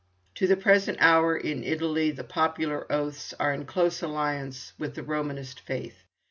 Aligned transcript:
To 0.33 0.47
the 0.47 0.57
present 0.57 0.97
hour, 0.99 1.37
in 1.37 1.63
Italy, 1.63 2.09
the 2.09 2.23
popular 2.23 2.91
oaths 2.91 3.35
are 3.39 3.53
in 3.53 3.65
close 3.67 4.01
alliance 4.01 4.73
with 4.79 4.95
the 4.95 5.03
Romanist 5.03 5.59
faith. 5.59 6.05